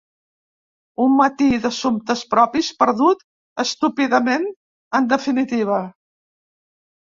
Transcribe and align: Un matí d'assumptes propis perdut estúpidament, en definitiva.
Un 1.03 1.11
matí 1.19 1.49
d'assumptes 1.65 2.23
propis 2.31 2.71
perdut 2.81 3.23
estúpidament, 3.67 4.51
en 5.03 5.13
definitiva. 5.15 5.81